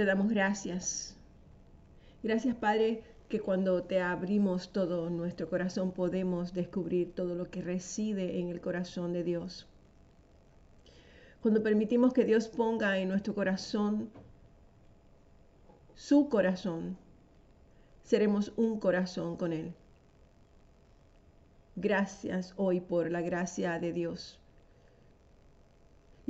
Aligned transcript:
Te 0.00 0.06
damos 0.06 0.30
gracias. 0.30 1.14
Gracias, 2.22 2.56
Padre, 2.56 3.04
que 3.28 3.38
cuando 3.38 3.82
te 3.82 4.00
abrimos 4.00 4.72
todo 4.72 5.10
nuestro 5.10 5.50
corazón 5.50 5.92
podemos 5.92 6.54
descubrir 6.54 7.14
todo 7.14 7.34
lo 7.34 7.50
que 7.50 7.60
reside 7.60 8.40
en 8.40 8.48
el 8.48 8.62
corazón 8.62 9.12
de 9.12 9.24
Dios. 9.24 9.68
Cuando 11.42 11.62
permitimos 11.62 12.14
que 12.14 12.24
Dios 12.24 12.48
ponga 12.48 12.96
en 12.96 13.10
nuestro 13.10 13.34
corazón 13.34 14.08
su 15.94 16.30
corazón, 16.30 16.96
seremos 18.02 18.54
un 18.56 18.80
corazón 18.80 19.36
con 19.36 19.52
Él. 19.52 19.74
Gracias 21.76 22.54
hoy 22.56 22.80
por 22.80 23.10
la 23.10 23.20
gracia 23.20 23.78
de 23.78 23.92
Dios. 23.92 24.39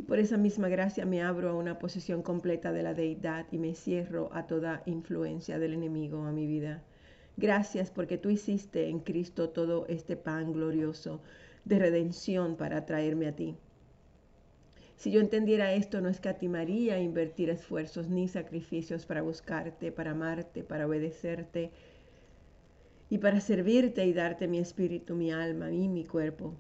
Y 0.01 0.03
por 0.03 0.19
esa 0.19 0.39
misma 0.39 0.71
gracia 0.71 1.05
me 1.05 1.21
abro 1.21 1.51
a 1.51 1.55
una 1.55 1.79
posesión 1.79 2.23
completa 2.23 2.73
de 2.73 2.83
la 2.83 2.95
deidad 2.95 3.45
y 3.51 3.59
me 3.59 3.75
cierro 3.75 4.31
a 4.33 4.47
toda 4.47 4.83
influencia 4.87 5.59
del 5.59 5.75
enemigo 5.75 6.25
a 6.25 6.33
mi 6.33 6.47
vida. 6.47 6.83
Gracias 7.37 7.91
porque 7.91 8.17
tú 8.17 8.31
hiciste 8.31 8.89
en 8.89 9.01
Cristo 9.01 9.51
todo 9.51 9.85
este 9.89 10.17
pan 10.17 10.55
glorioso 10.55 11.21
de 11.67 11.79
redención 11.79 12.57
para 12.57 12.87
traerme 12.87 13.27
a 13.29 13.37
ti. 13.37 13.59
Si 14.97 15.11
yo 15.11 15.21
entendiera 15.21 15.75
esto, 15.75 16.01
no 16.01 16.09
escatimaría 16.09 16.99
invertir 16.99 17.51
esfuerzos 17.51 18.09
ni 18.09 18.27
sacrificios 18.27 19.05
para 19.05 19.21
buscarte, 19.21 19.93
para 19.93 20.13
amarte, 20.13 20.65
para 20.65 20.87
obedecerte 20.87 21.73
y 23.11 23.19
para 23.19 23.43
servirte 23.43 24.07
y 24.07 24.15
darte 24.15 24.49
mi 24.49 24.61
espíritu, 24.61 25.15
mi 25.15 25.31
alma 25.31 25.71
y 25.71 25.89
mi 25.89 26.07
cuerpo, 26.07 26.55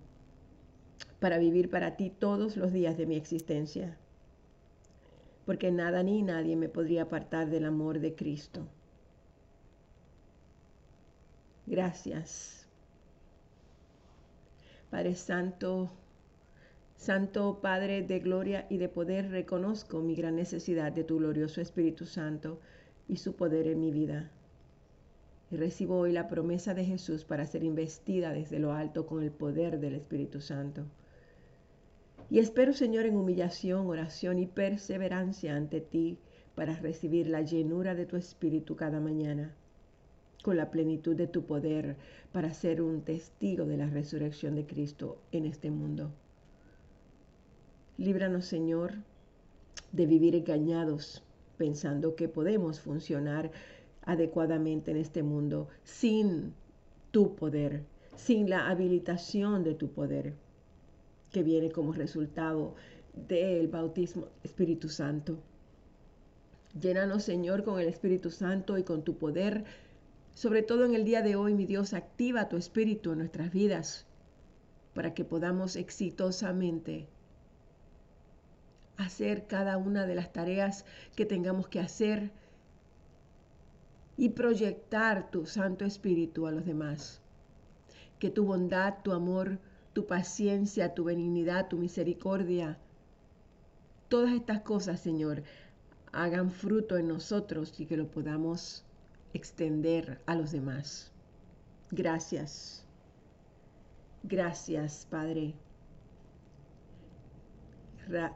para 1.20 1.38
vivir 1.38 1.70
para 1.70 1.96
ti 1.96 2.10
todos 2.10 2.56
los 2.56 2.72
días 2.72 2.96
de 2.96 3.06
mi 3.06 3.16
existencia. 3.16 3.96
Porque 5.44 5.70
nada 5.70 6.02
ni 6.02 6.22
nadie 6.22 6.56
me 6.56 6.68
podría 6.68 7.02
apartar 7.02 7.50
del 7.50 7.66
amor 7.66 8.00
de 8.00 8.14
Cristo. 8.14 8.66
Gracias. 11.66 12.66
Padre 14.90 15.14
Santo, 15.14 15.90
Santo 16.96 17.60
Padre 17.62 18.02
de 18.02 18.18
gloria 18.18 18.66
y 18.68 18.78
de 18.78 18.88
poder, 18.88 19.30
reconozco 19.30 20.00
mi 20.00 20.16
gran 20.16 20.36
necesidad 20.36 20.90
de 20.90 21.04
tu 21.04 21.18
glorioso 21.18 21.60
Espíritu 21.60 22.06
Santo 22.06 22.58
y 23.08 23.18
su 23.18 23.36
poder 23.36 23.68
en 23.68 23.80
mi 23.80 23.92
vida. 23.92 24.30
Y 25.50 25.56
recibo 25.56 25.98
hoy 25.98 26.12
la 26.12 26.28
promesa 26.28 26.74
de 26.74 26.84
Jesús 26.84 27.24
para 27.24 27.46
ser 27.46 27.62
investida 27.62 28.32
desde 28.32 28.58
lo 28.58 28.72
alto 28.72 29.06
con 29.06 29.22
el 29.22 29.30
poder 29.30 29.80
del 29.80 29.94
Espíritu 29.94 30.40
Santo. 30.40 30.86
Y 32.30 32.38
espero, 32.38 32.72
Señor, 32.72 33.06
en 33.06 33.16
humillación, 33.16 33.88
oración 33.88 34.38
y 34.38 34.46
perseverancia 34.46 35.56
ante 35.56 35.80
ti 35.80 36.16
para 36.54 36.76
recibir 36.76 37.26
la 37.26 37.42
llenura 37.42 37.96
de 37.96 38.06
tu 38.06 38.16
Espíritu 38.16 38.76
cada 38.76 39.00
mañana, 39.00 39.52
con 40.44 40.56
la 40.56 40.70
plenitud 40.70 41.16
de 41.16 41.26
tu 41.26 41.44
poder 41.44 41.96
para 42.30 42.54
ser 42.54 42.82
un 42.82 43.02
testigo 43.02 43.66
de 43.66 43.76
la 43.76 43.88
resurrección 43.88 44.54
de 44.54 44.64
Cristo 44.64 45.18
en 45.32 45.44
este 45.44 45.72
mundo. 45.72 46.12
Líbranos, 47.98 48.44
Señor, 48.44 48.94
de 49.90 50.06
vivir 50.06 50.36
engañados, 50.36 51.24
pensando 51.58 52.14
que 52.14 52.28
podemos 52.28 52.80
funcionar 52.80 53.50
adecuadamente 54.02 54.92
en 54.92 54.98
este 54.98 55.24
mundo 55.24 55.66
sin 55.82 56.54
tu 57.10 57.34
poder, 57.34 57.82
sin 58.14 58.48
la 58.48 58.68
habilitación 58.68 59.64
de 59.64 59.74
tu 59.74 59.90
poder, 59.90 60.34
que 61.30 61.42
viene 61.42 61.70
como 61.70 61.92
resultado 61.92 62.74
del 63.14 63.68
bautismo 63.68 64.28
Espíritu 64.42 64.88
Santo. 64.88 65.38
Llénanos, 66.78 67.24
Señor, 67.24 67.64
con 67.64 67.80
el 67.80 67.88
Espíritu 67.88 68.30
Santo 68.30 68.78
y 68.78 68.84
con 68.84 69.02
tu 69.02 69.16
poder. 69.16 69.64
Sobre 70.34 70.62
todo 70.62 70.84
en 70.84 70.94
el 70.94 71.04
día 71.04 71.22
de 71.22 71.36
hoy, 71.36 71.54
mi 71.54 71.66
Dios, 71.66 71.92
activa 71.92 72.48
tu 72.48 72.56
Espíritu 72.56 73.12
en 73.12 73.18
nuestras 73.18 73.50
vidas 73.50 74.06
para 74.94 75.14
que 75.14 75.24
podamos 75.24 75.76
exitosamente 75.76 77.08
hacer 78.96 79.46
cada 79.46 79.78
una 79.78 80.06
de 80.06 80.14
las 80.14 80.32
tareas 80.32 80.84
que 81.16 81.26
tengamos 81.26 81.68
que 81.68 81.80
hacer 81.80 82.30
y 84.16 84.30
proyectar 84.30 85.30
tu 85.30 85.46
Santo 85.46 85.84
Espíritu 85.84 86.46
a 86.46 86.52
los 86.52 86.66
demás. 86.66 87.22
Que 88.18 88.30
tu 88.30 88.44
bondad, 88.44 89.02
tu 89.02 89.12
amor, 89.12 89.58
tu 89.92 90.06
paciencia, 90.06 90.94
tu 90.94 91.04
benignidad, 91.04 91.68
tu 91.68 91.76
misericordia, 91.76 92.78
todas 94.08 94.32
estas 94.32 94.60
cosas, 94.60 95.00
Señor, 95.00 95.42
hagan 96.12 96.50
fruto 96.50 96.96
en 96.96 97.08
nosotros 97.08 97.78
y 97.78 97.86
que 97.86 97.96
lo 97.96 98.10
podamos 98.10 98.84
extender 99.32 100.20
a 100.26 100.34
los 100.34 100.52
demás. 100.52 101.12
Gracias. 101.90 102.84
Gracias, 104.22 105.06
Padre 105.10 105.54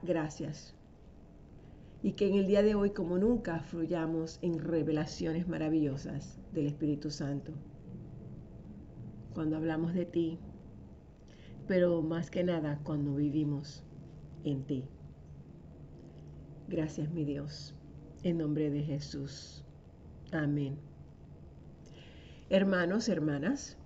gracias. 0.02 0.74
Y 2.02 2.12
que 2.12 2.28
en 2.28 2.34
el 2.34 2.46
día 2.46 2.62
de 2.62 2.74
hoy, 2.74 2.90
como 2.90 3.18
nunca, 3.18 3.60
fluyamos 3.60 4.38
en 4.42 4.58
revelaciones 4.58 5.48
maravillosas 5.48 6.38
del 6.52 6.66
Espíritu 6.66 7.10
Santo. 7.10 7.52
Cuando 9.32 9.56
hablamos 9.56 9.94
de 9.94 10.04
ti, 10.04 10.38
pero 11.66 12.02
más 12.02 12.30
que 12.30 12.44
nada 12.44 12.80
cuando 12.84 13.14
vivimos 13.14 13.82
en 14.44 14.64
ti. 14.64 14.84
Gracias, 16.68 17.10
mi 17.10 17.24
Dios. 17.24 17.74
En 18.22 18.38
nombre 18.38 18.70
de 18.70 18.82
Jesús. 18.82 19.64
Amén. 20.32 20.78
Hermanos, 22.50 23.08
hermanas, 23.08 23.76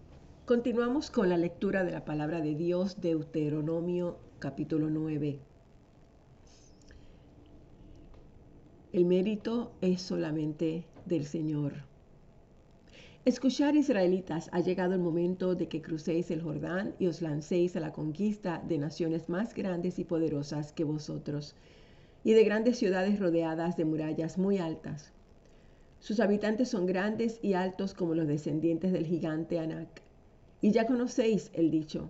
continuamos 0.44 1.11
con 1.11 1.28
la 1.28 1.37
lectura 1.37 1.84
de 1.84 1.93
la 1.93 2.05
palabra 2.05 2.41
de 2.41 2.55
Dios, 2.55 3.00
Deuteronomio 3.00 4.19
capítulo 4.38 4.91
9. 4.91 5.41
El 8.93 9.05
mérito 9.05 9.72
es 9.81 10.00
solamente 10.00 10.87
del 11.06 11.25
Señor. 11.25 11.88
Escuchar 13.28 13.77
israelitas, 13.77 14.49
ha 14.53 14.61
llegado 14.61 14.94
el 14.94 15.00
momento 15.00 15.55
de 15.55 15.69
que 15.69 15.83
crucéis 15.83 16.31
el 16.31 16.41
Jordán 16.41 16.94
y 16.99 17.09
os 17.09 17.21
lancéis 17.21 17.77
a 17.77 17.81
la 17.81 17.93
conquista 17.93 18.62
de 18.66 18.78
naciones 18.78 19.28
más 19.28 19.55
grandes 19.55 19.99
y 19.99 20.05
poderosas 20.05 20.72
que 20.72 20.83
vosotros, 20.83 21.55
y 22.25 22.33
de 22.33 22.43
grandes 22.44 22.78
ciudades 22.78 23.21
rodeadas 23.21 23.77
de 23.77 23.84
murallas 23.84 24.38
muy 24.38 24.56
altas. 24.56 25.12
Sus 26.00 26.21
habitantes 26.21 26.71
son 26.71 26.87
grandes 26.87 27.38
y 27.43 27.53
altos 27.53 27.93
como 27.93 28.15
los 28.15 28.27
descendientes 28.27 28.93
del 28.93 29.05
gigante 29.05 29.59
Anak. 29.59 30.00
Y 30.62 30.71
ya 30.71 30.87
conocéis 30.87 31.50
el 31.53 31.71
dicho, 31.71 32.09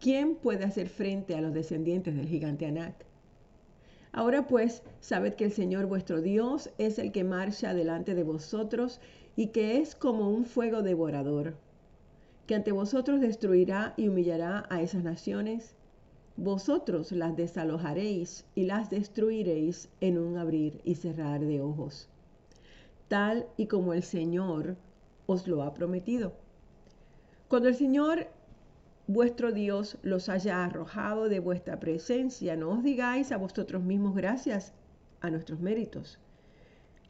¿quién 0.00 0.36
puede 0.36 0.64
hacer 0.64 0.88
frente 0.88 1.34
a 1.34 1.42
los 1.42 1.52
descendientes 1.52 2.16
del 2.16 2.28
gigante 2.28 2.64
Anak? 2.64 3.04
Ahora 4.12 4.46
pues, 4.46 4.82
sabed 5.00 5.34
que 5.34 5.44
el 5.44 5.52
Señor 5.52 5.84
vuestro 5.84 6.22
Dios 6.22 6.70
es 6.78 6.98
el 6.98 7.12
que 7.12 7.24
marcha 7.24 7.74
delante 7.74 8.14
de 8.14 8.24
vosotros 8.24 9.00
y 9.36 9.48
que 9.48 9.78
es 9.78 9.94
como 9.94 10.30
un 10.30 10.44
fuego 10.44 10.82
devorador, 10.82 11.56
que 12.46 12.54
ante 12.54 12.72
vosotros 12.72 13.20
destruirá 13.20 13.94
y 13.96 14.08
humillará 14.08 14.66
a 14.70 14.82
esas 14.82 15.02
naciones. 15.02 15.74
Vosotros 16.36 17.12
las 17.12 17.36
desalojaréis 17.36 18.46
y 18.54 18.64
las 18.64 18.90
destruiréis 18.90 19.88
en 20.00 20.18
un 20.18 20.38
abrir 20.38 20.80
y 20.84 20.94
cerrar 20.94 21.40
de 21.40 21.60
ojos, 21.60 22.08
tal 23.08 23.46
y 23.56 23.66
como 23.66 23.92
el 23.92 24.02
Señor 24.02 24.76
os 25.26 25.46
lo 25.46 25.62
ha 25.62 25.74
prometido. 25.74 26.32
Cuando 27.48 27.68
el 27.68 27.74
Señor 27.74 28.28
vuestro 29.10 29.50
Dios 29.50 29.98
los 30.02 30.28
haya 30.28 30.64
arrojado 30.64 31.28
de 31.28 31.40
vuestra 31.40 31.80
presencia. 31.80 32.54
No 32.54 32.70
os 32.70 32.84
digáis 32.84 33.32
a 33.32 33.38
vosotros 33.38 33.82
mismos 33.82 34.14
gracias 34.14 34.72
a 35.20 35.30
nuestros 35.30 35.58
méritos. 35.58 36.20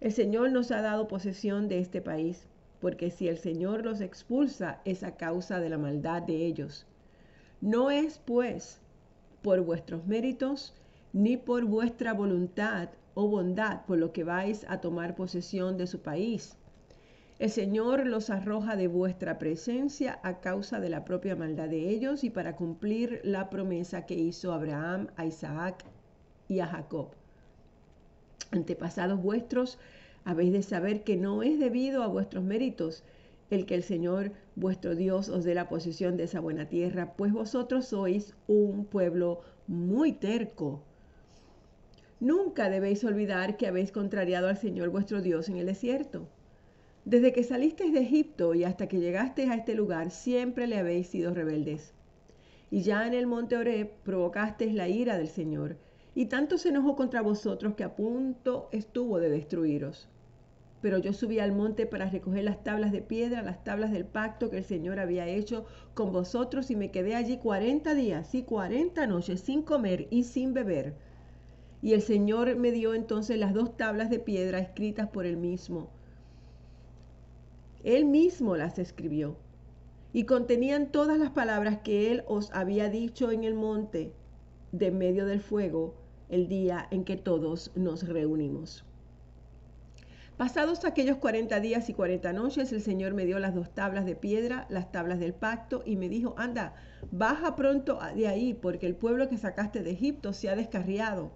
El 0.00 0.12
Señor 0.12 0.50
nos 0.50 0.70
ha 0.70 0.80
dado 0.80 1.08
posesión 1.08 1.68
de 1.68 1.78
este 1.78 2.00
país, 2.00 2.46
porque 2.80 3.10
si 3.10 3.28
el 3.28 3.38
Señor 3.38 3.84
los 3.84 4.00
expulsa 4.00 4.80
es 4.84 5.02
a 5.02 5.16
causa 5.16 5.60
de 5.60 5.68
la 5.68 5.78
maldad 5.78 6.22
de 6.22 6.46
ellos. 6.46 6.86
No 7.60 7.90
es, 7.90 8.18
pues, 8.18 8.80
por 9.42 9.60
vuestros 9.60 10.06
méritos, 10.06 10.74
ni 11.12 11.36
por 11.36 11.64
vuestra 11.64 12.14
voluntad 12.14 12.88
o 13.14 13.28
bondad, 13.28 13.84
por 13.86 13.98
lo 13.98 14.12
que 14.12 14.24
vais 14.24 14.64
a 14.68 14.80
tomar 14.80 15.14
posesión 15.14 15.76
de 15.76 15.86
su 15.86 16.00
país 16.00 16.56
el 17.40 17.48
Señor 17.48 18.06
los 18.06 18.28
arroja 18.28 18.76
de 18.76 18.86
vuestra 18.86 19.38
presencia 19.38 20.20
a 20.22 20.40
causa 20.40 20.78
de 20.78 20.90
la 20.90 21.06
propia 21.06 21.36
maldad 21.36 21.70
de 21.70 21.88
ellos 21.88 22.22
y 22.22 22.28
para 22.28 22.54
cumplir 22.54 23.22
la 23.24 23.48
promesa 23.48 24.04
que 24.04 24.14
hizo 24.14 24.52
Abraham, 24.52 25.08
a 25.16 25.24
Isaac 25.24 25.86
y 26.48 26.60
a 26.60 26.66
Jacob. 26.66 27.19
Antepasados 28.50 29.22
vuestros, 29.22 29.78
habéis 30.24 30.52
de 30.52 30.62
saber 30.62 31.04
que 31.04 31.16
no 31.16 31.42
es 31.42 31.58
debido 31.58 32.02
a 32.02 32.08
vuestros 32.08 32.44
méritos 32.44 33.04
el 33.50 33.66
que 33.66 33.74
el 33.74 33.82
Señor 33.82 34.32
vuestro 34.56 34.94
Dios 34.94 35.28
os 35.28 35.44
dé 35.44 35.54
la 35.54 35.68
posesión 35.68 36.16
de 36.16 36.24
esa 36.24 36.40
buena 36.40 36.68
tierra, 36.68 37.14
pues 37.16 37.32
vosotros 37.32 37.86
sois 37.86 38.34
un 38.46 38.84
pueblo 38.84 39.40
muy 39.66 40.12
terco 40.12 40.84
Nunca 42.20 42.68
debéis 42.68 43.02
olvidar 43.02 43.56
que 43.56 43.66
habéis 43.66 43.92
contrariado 43.92 44.48
al 44.48 44.58
Señor 44.58 44.90
vuestro 44.90 45.22
Dios 45.22 45.48
en 45.48 45.56
el 45.56 45.64
desierto. 45.64 46.28
Desde 47.06 47.32
que 47.32 47.42
salisteis 47.42 47.94
de 47.94 48.00
Egipto 48.00 48.54
y 48.54 48.64
hasta 48.64 48.88
que 48.88 49.00
llegasteis 49.00 49.48
a 49.48 49.54
este 49.54 49.74
lugar, 49.74 50.10
siempre 50.10 50.66
le 50.66 50.76
habéis 50.76 51.06
sido 51.06 51.32
rebeldes. 51.32 51.94
Y 52.70 52.82
ya 52.82 53.06
en 53.06 53.14
el 53.14 53.26
monte 53.26 53.56
Oreb 53.56 53.90
provocasteis 54.04 54.74
la 54.74 54.86
ira 54.86 55.16
del 55.16 55.28
Señor, 55.28 55.78
y 56.14 56.26
tanto 56.26 56.58
se 56.58 56.70
enojó 56.70 56.96
contra 56.96 57.22
vosotros 57.22 57.74
que 57.74 57.84
a 57.84 57.94
punto 57.94 58.68
estuvo 58.72 59.18
de 59.18 59.30
destruiros. 59.30 60.08
Pero 60.82 60.98
yo 60.98 61.12
subí 61.12 61.38
al 61.38 61.52
monte 61.52 61.86
para 61.86 62.08
recoger 62.08 62.44
las 62.44 62.64
tablas 62.64 62.90
de 62.90 63.02
piedra, 63.02 63.42
las 63.42 63.62
tablas 63.62 63.92
del 63.92 64.06
pacto 64.06 64.50
que 64.50 64.58
el 64.58 64.64
Señor 64.64 64.98
había 64.98 65.28
hecho 65.28 65.66
con 65.94 66.10
vosotros, 66.10 66.70
y 66.70 66.76
me 66.76 66.90
quedé 66.90 67.14
allí 67.14 67.36
cuarenta 67.36 67.94
días 67.94 68.34
y 68.34 68.42
cuarenta 68.42 69.06
noches 69.06 69.40
sin 69.40 69.62
comer 69.62 70.08
y 70.10 70.24
sin 70.24 70.54
beber. 70.54 70.94
Y 71.82 71.92
el 71.92 72.02
Señor 72.02 72.56
me 72.56 72.72
dio 72.72 72.94
entonces 72.94 73.38
las 73.38 73.54
dos 73.54 73.76
tablas 73.76 74.10
de 74.10 74.18
piedra 74.18 74.58
escritas 74.58 75.08
por 75.08 75.26
él 75.26 75.36
mismo. 75.36 75.90
Él 77.84 78.04
mismo 78.04 78.56
las 78.56 78.78
escribió 78.78 79.36
y 80.12 80.24
contenían 80.24 80.90
todas 80.90 81.18
las 81.18 81.30
palabras 81.30 81.78
que 81.78 82.10
él 82.10 82.24
os 82.26 82.50
había 82.52 82.88
dicho 82.88 83.30
en 83.30 83.44
el 83.44 83.54
monte 83.54 84.12
de 84.72 84.90
medio 84.90 85.24
del 85.24 85.40
fuego 85.40 85.99
el 86.30 86.48
día 86.48 86.88
en 86.90 87.04
que 87.04 87.16
todos 87.16 87.70
nos 87.74 88.08
reunimos. 88.08 88.84
Pasados 90.36 90.86
aquellos 90.86 91.18
cuarenta 91.18 91.60
días 91.60 91.90
y 91.90 91.94
cuarenta 91.94 92.32
noches, 92.32 92.72
el 92.72 92.80
Señor 92.80 93.12
me 93.12 93.26
dio 93.26 93.38
las 93.38 93.54
dos 93.54 93.74
tablas 93.74 94.06
de 94.06 94.16
piedra, 94.16 94.66
las 94.70 94.90
tablas 94.90 95.20
del 95.20 95.34
pacto, 95.34 95.82
y 95.84 95.96
me 95.96 96.08
dijo, 96.08 96.34
anda, 96.38 96.74
baja 97.10 97.56
pronto 97.56 97.98
de 98.16 98.26
ahí, 98.26 98.54
porque 98.54 98.86
el 98.86 98.96
pueblo 98.96 99.28
que 99.28 99.36
sacaste 99.36 99.82
de 99.82 99.90
Egipto 99.90 100.32
se 100.32 100.48
ha 100.48 100.56
descarriado 100.56 101.30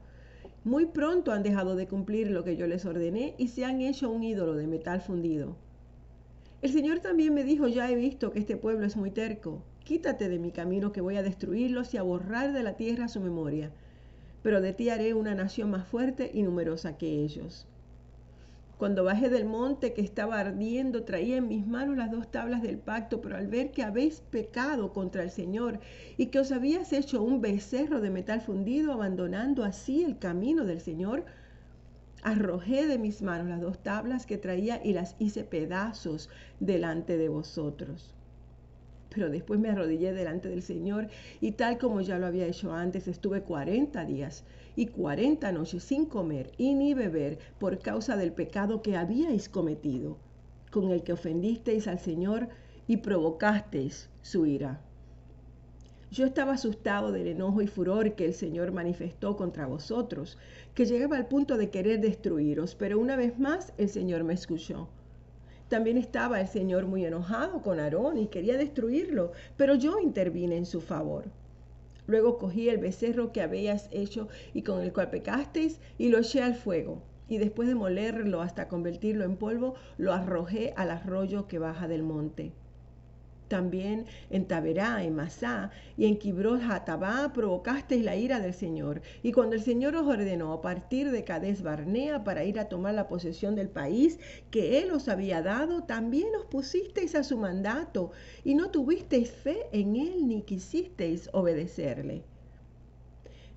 muy 0.65 0.87
pronto 0.87 1.33
han 1.33 1.43
dejado 1.43 1.77
de 1.77 1.87
cumplir 1.87 2.31
lo 2.31 2.43
que 2.43 2.57
yo 2.57 2.67
les 2.67 2.87
ordené 2.87 3.35
y 3.37 3.49
se 3.49 3.67
han 3.67 3.83
hecho 3.83 4.11
un 4.11 4.23
ídolo 4.23 4.55
de 4.55 4.67
metal 4.67 5.03
fundido. 5.03 5.57
El 6.63 6.73
Señor 6.73 7.01
también 7.01 7.35
me 7.35 7.45
dijo, 7.45 7.69
ya 7.69 7.91
he 7.91 7.95
visto 7.95 8.33
que 8.33 8.39
este 8.39 8.57
pueblo 8.57 8.87
es 8.87 8.97
muy 8.97 9.11
terco. 9.11 9.63
Quítate 9.85 10.31
de 10.31 10.39
mi 10.39 10.53
camino 10.53 10.91
que 10.91 11.03
voy 11.03 11.19
a 11.19 11.23
destruirlos 11.23 11.93
y 11.93 11.99
a 11.99 12.03
borrar 12.03 12.55
de 12.55 12.63
la 12.63 12.79
tierra 12.79 13.09
su 13.09 13.21
memoria. 13.21 13.73
Pero 14.45 14.61
de 14.61 14.75
ti 14.75 14.91
haré 14.91 15.15
una 15.15 15.35
nación 15.35 15.71
más 15.71 15.89
fuerte 15.89 16.31
y 16.33 16.43
numerosa 16.43 16.97
que 16.97 17.25
ellos. 17.25 17.67
Cuando 18.77 19.03
bajé 19.03 19.31
del 19.31 19.47
monte 19.47 19.95
que 19.95 20.03
estaba 20.03 20.39
ardiendo, 20.39 21.05
traía 21.05 21.39
en 21.39 21.49
mis 21.49 21.67
manos 21.67 21.97
las 21.97 22.11
dos 22.11 22.31
tablas 22.31 22.61
del 22.61 22.77
pacto, 22.77 23.23
pero 23.23 23.39
al 23.39 23.47
ver 23.47 23.71
que 23.71 23.83
habéis 23.83 24.21
pecado 24.21 24.93
contra 24.93 25.23
el 25.23 25.31
Señor 25.31 25.81
y 26.19 26.27
que 26.27 26.41
os 26.41 26.53
habías 26.53 26.93
hecho 26.93 27.23
un 27.23 27.41
becerro 27.41 28.03
de 28.03 28.11
metal 28.11 28.43
fundido, 28.43 28.93
abandonando 28.93 29.65
así 29.65 30.05
el 30.05 30.19
camino 30.19 30.67
del 30.67 30.81
Señor, 30.81 31.25
arrojé 32.23 32.87
de 32.87 32.99
mis 32.99 33.23
manos 33.23 33.49
las 33.49 33.63
dos 33.63 33.83
tablas 33.83 34.27
que 34.27 34.37
traía 34.37 34.79
y 34.85 34.93
las 34.93 35.17
hice 35.19 35.45
pedazos 35.45 36.29
delante 36.61 37.17
de 37.17 37.31
vosotros. 37.31 38.15
Pero 39.15 39.31
después 39.31 39.61
me 39.61 39.71
arrodillé 39.71 40.13
delante 40.13 40.49
del 40.49 40.63
Señor 40.63 41.07
y 41.41 41.53
tal 41.53 41.79
como 41.79 42.01
ya 42.01 42.19
lo 42.19 42.27
había 42.27 42.47
hecho 42.47 42.73
antes, 42.73 43.07
estuve 43.07 43.43
cuarenta 43.43 44.05
días 44.05 44.45
y 44.75 44.87
cuarenta 44.87 45.53
noches 45.53 45.85
sin 45.85 46.07
comer 46.07 46.51
y 46.59 46.75
ni 46.75 46.95
beber 46.95 47.39
por 47.61 47.79
causa 47.79 48.17
del 48.17 48.33
pecado 48.33 48.83
que 48.83 48.97
habíais 48.97 49.49
cometido, 49.49 50.19
con 50.73 50.91
el 50.91 51.05
que 51.05 51.13
ofendisteis 51.13 51.87
al 51.87 52.01
Señor 52.01 52.49
y 52.89 52.97
provocasteis 52.97 54.11
su 54.23 54.47
ira. 54.47 54.81
Yo 56.11 56.27
estaba 56.27 56.55
asustado 56.55 57.13
del 57.13 57.29
enojo 57.29 57.63
y 57.63 57.67
furor 57.67 58.15
que 58.15 58.25
el 58.25 58.35
Señor 58.35 58.73
manifestó 58.73 59.37
contra 59.37 59.67
vosotros, 59.67 60.39
que 60.75 60.87
llegaba 60.87 61.17
al 61.17 61.27
punto 61.27 61.57
de 61.57 61.71
querer 61.71 62.01
destruiros, 62.01 62.75
pero 62.75 62.99
una 62.99 63.17
vez 63.17 63.39
más 63.39 63.73
el 63.79 63.89
Señor 63.89 64.25
me 64.25 64.35
escuchó. 64.35 64.89
También 65.75 65.99
estaba 65.99 66.41
el 66.41 66.47
Señor 66.47 66.87
muy 66.87 67.05
enojado 67.05 67.61
con 67.61 67.81
Aarón 67.81 68.17
y 68.17 68.29
quería 68.29 68.57
destruirlo, 68.57 69.33
pero 69.57 69.75
yo 69.75 69.99
intervine 69.99 70.57
en 70.57 70.67
su 70.67 70.81
favor. 70.81 71.25
Luego 72.07 72.39
cogí 72.39 72.69
el 72.69 72.79
becerro 72.79 73.33
que 73.33 73.43
habías 73.43 73.89
hecho 73.91 74.29
y 74.53 74.63
con 74.63 74.83
el 74.83 74.93
cual 74.93 75.11
pecasteis 75.11 75.81
y 75.99 76.11
lo 76.11 76.19
eché 76.19 76.45
al 76.45 76.55
fuego. 76.55 77.03
Y 77.27 77.39
después 77.39 77.67
de 77.67 77.75
molerlo 77.75 78.41
hasta 78.41 78.69
convertirlo 78.69 79.25
en 79.25 79.37
polvo, 79.37 79.75
lo 79.99 80.13
arrojé 80.13 80.75
al 80.77 80.93
arroyo 80.93 81.49
que 81.49 81.59
baja 81.59 81.89
del 81.89 82.05
monte. 82.05 82.53
También 83.55 84.07
en 84.31 84.49
Taberá, 84.49 85.05
en 85.05 85.15
Masá 85.15 85.71
y 85.97 86.07
en 86.07 86.19
Kibroth 86.19 86.69
Hatabá 86.69 87.33
provocasteis 87.33 88.05
la 88.05 88.17
ira 88.17 88.41
del 88.41 88.53
Señor. 88.53 89.01
Y 89.23 89.31
cuando 89.31 89.55
el 89.55 89.63
Señor 89.63 89.95
os 89.95 90.09
ordenó 90.09 90.61
partir 90.61 91.13
de 91.13 91.23
Cades 91.23 91.63
Barnea 91.63 92.25
para 92.25 92.43
ir 92.43 92.59
a 92.59 92.69
tomar 92.69 92.95
la 92.95 93.07
posesión 93.07 93.55
del 93.55 93.69
país 93.69 94.19
que 94.51 94.83
Él 94.83 94.91
os 94.91 95.07
había 95.07 95.41
dado, 95.41 95.85
también 95.85 96.35
os 96.37 96.47
pusisteis 96.47 97.15
a 97.15 97.23
su 97.23 97.39
mandato 97.39 98.11
y 98.43 98.57
no 98.57 98.73
tuvisteis 98.73 99.31
fe 99.31 99.69
en 99.71 99.95
Él 99.95 100.27
ni 100.27 100.43
quisisteis 100.43 101.31
obedecerle. 101.33 102.25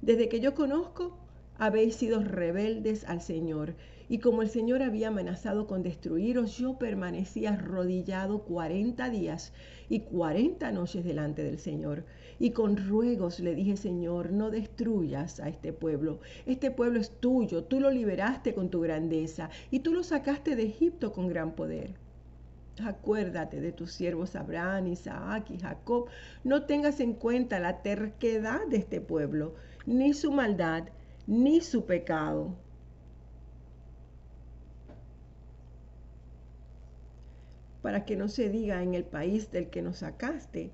Desde 0.03 0.29
que 0.29 0.39
yo 0.39 0.53
conozco, 0.53 1.17
habéis 1.57 1.95
sido 1.95 2.23
rebeldes 2.23 3.03
al 3.05 3.21
Señor 3.21 3.73
y 4.09 4.19
como 4.19 4.42
el 4.42 4.50
Señor 4.50 4.81
había 4.83 5.09
amenazado 5.09 5.68
con 5.68 5.83
destruiros, 5.83 6.57
yo 6.57 6.77
permanecí 6.77 7.45
arrodillado 7.45 8.44
cuarenta 8.44 9.09
días 9.09 9.51
y 9.89 10.01
cuarenta 10.01 10.71
noches 10.71 11.04
delante 11.04 11.44
del 11.44 11.59
Señor. 11.59 12.06
Y 12.39 12.51
con 12.51 12.77
ruegos 12.77 13.39
le 13.39 13.54
dije, 13.54 13.75
Señor, 13.75 14.31
no 14.31 14.50
destruyas 14.50 15.39
a 15.42 15.50
este 15.50 15.74
pueblo. 15.74 16.19
Este 16.45 16.71
pueblo 16.71 17.01
es 17.01 17.09
tuyo, 17.19 17.65
tú 17.65 17.81
lo 17.81 17.92
liberaste 17.92 18.54
con 18.54 18.69
tu 18.69 18.80
grandeza 18.80 19.50
y 19.71 19.80
tú 19.80 19.94
lo 19.94 20.04
sacaste 20.04 20.56
de 20.56 20.63
Egipto 20.63 21.12
con 21.12 21.27
gran 21.27 21.53
poder. 21.53 21.95
Acuérdate 22.81 23.60
de 23.60 23.71
tus 23.71 23.92
siervos 23.92 24.36
Abraham, 24.36 24.88
Isaac 24.88 25.50
y 25.50 25.60
Jacob. 25.60 26.06
No 26.44 26.63
tengas 26.63 27.00
en 27.00 27.13
cuenta 27.13 27.60
la 27.60 27.81
terquedad 27.81 28.65
de 28.68 28.77
este 28.77 29.01
pueblo, 29.01 29.56
ni 29.86 30.13
su 30.13 30.31
maldad, 30.31 30.83
ni 31.25 31.60
su 31.60 31.86
pecado 31.86 32.56
para 37.81 38.06
que 38.06 38.15
no 38.15 38.27
se 38.27 38.50
diga 38.50 38.83
en 38.83 38.94
el 38.94 39.03
país 39.03 39.51
del 39.51 39.69
que 39.69 39.81
nos 39.81 39.97
sacaste, 39.97 40.71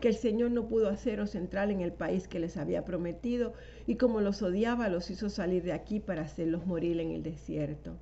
que 0.00 0.08
el 0.08 0.16
Señor 0.16 0.50
no 0.50 0.68
pudo 0.68 0.88
haceros 0.88 1.34
entrar 1.34 1.70
en 1.70 1.80
el 1.80 1.92
país 1.92 2.28
que 2.28 2.38
les 2.38 2.56
había 2.56 2.84
prometido 2.84 3.54
y 3.86 3.96
como 3.96 4.20
los 4.20 4.42
odiaba 4.42 4.88
los 4.88 5.10
hizo 5.10 5.30
salir 5.30 5.62
de 5.62 5.72
aquí 5.72 6.00
para 6.00 6.22
hacerlos 6.22 6.66
morir 6.66 7.00
en 7.00 7.12
el 7.12 7.22
desierto. 7.22 7.96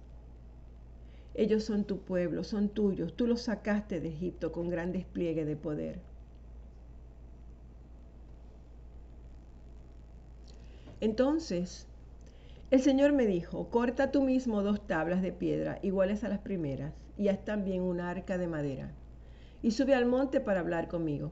Ellos 1.35 1.65
son 1.65 1.85
tu 1.85 1.99
pueblo, 1.99 2.45
son 2.45 2.69
tuyos, 2.69 3.15
tú 3.15 3.27
los 3.27 3.43
sacaste 3.43 4.01
de 4.01 4.09
Egipto 4.09 4.53
con 4.53 4.69
gran 4.69 4.93
despliegue 4.93 5.45
de 5.45 5.57
poder. 5.57 6.01
Entonces, 11.01 11.87
el 12.75 12.81
Señor 12.81 13.13
me 13.13 13.25
dijo, 13.25 13.71
corta 13.71 14.11
tú 14.11 14.25
mismo 14.25 14.65
dos 14.65 14.85
tablas 14.85 15.23
de 15.23 15.31
piedra 15.31 15.79
iguales 15.83 16.25
a 16.25 16.29
las 16.29 16.41
primeras 16.41 16.93
y 17.17 17.29
haz 17.29 17.45
también 17.45 17.83
una 17.83 18.11
arca 18.11 18.37
de 18.37 18.49
madera. 18.49 18.91
Y 19.63 19.71
sube 19.71 19.95
al 19.95 20.07
monte 20.07 20.41
para 20.41 20.59
hablar 20.59 20.89
conmigo. 20.89 21.31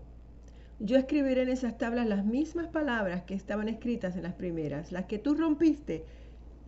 Yo 0.79 0.97
escribiré 0.97 1.43
en 1.43 1.49
esas 1.49 1.77
tablas 1.79 2.07
las 2.07 2.25
mismas 2.25 2.69
palabras 2.69 3.25
que 3.25 3.35
estaban 3.35 3.69
escritas 3.69 4.15
en 4.15 4.23
las 4.23 4.35
primeras, 4.35 4.93
las 4.93 5.07
que 5.07 5.19
tú 5.19 5.35
rompiste, 5.35 6.05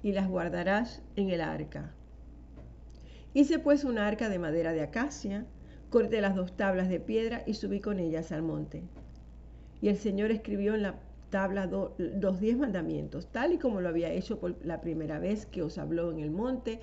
y 0.03 0.11
las 0.11 0.29
guardarás 0.29 1.03
en 1.15 1.31
el 1.31 1.41
arca. 1.41 1.93
Hice 3.33 3.61
pues 3.61 3.85
una 3.85 4.09
arca 4.09 4.29
de 4.29 4.41
madera 4.41 4.73
de 4.73 4.83
acacia, 4.83 5.47
corté 5.89 6.21
las 6.21 6.35
dos 6.35 6.57
tablas 6.57 6.89
de 6.89 6.99
piedra 6.99 7.45
y 7.47 7.55
subí 7.55 7.79
con 7.79 8.01
ellas 8.01 8.33
al 8.33 8.43
monte. 8.43 8.83
Y 9.81 9.89
el 9.89 9.99
Señor 9.99 10.33
escribió 10.33 10.75
en 10.75 10.83
la 10.83 10.97
tabla 11.31 11.67
los 11.99 12.41
diez 12.41 12.57
mandamientos, 12.57 13.27
tal 13.29 13.53
y 13.53 13.59
como 13.59 13.81
lo 13.81 13.89
había 13.89 14.13
hecho 14.13 14.39
por 14.39 14.55
la 14.65 14.81
primera 14.81 15.19
vez 15.19 15.47
que 15.47 15.63
os 15.63 15.79
habló 15.79 16.11
en 16.11 16.21
el 16.21 16.31
monte 16.31 16.81